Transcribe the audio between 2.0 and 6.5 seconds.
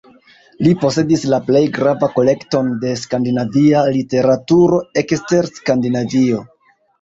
kolekton de skandinavia literaturo ekster Skandinavio.